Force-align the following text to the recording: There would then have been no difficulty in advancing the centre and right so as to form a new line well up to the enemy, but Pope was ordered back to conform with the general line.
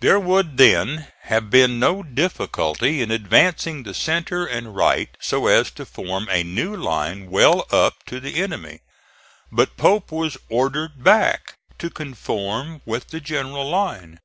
There 0.00 0.20
would 0.20 0.56
then 0.56 1.08
have 1.22 1.50
been 1.50 1.80
no 1.80 2.04
difficulty 2.04 3.02
in 3.02 3.10
advancing 3.10 3.82
the 3.82 3.92
centre 3.92 4.46
and 4.46 4.76
right 4.76 5.08
so 5.20 5.48
as 5.48 5.72
to 5.72 5.84
form 5.84 6.28
a 6.30 6.44
new 6.44 6.76
line 6.76 7.28
well 7.28 7.66
up 7.72 8.04
to 8.06 8.20
the 8.20 8.36
enemy, 8.40 8.82
but 9.50 9.76
Pope 9.76 10.12
was 10.12 10.36
ordered 10.48 11.02
back 11.02 11.56
to 11.80 11.90
conform 11.90 12.82
with 12.86 13.08
the 13.08 13.20
general 13.20 13.68
line. 13.68 14.20